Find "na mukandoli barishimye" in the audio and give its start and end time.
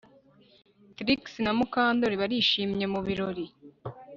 1.43-2.85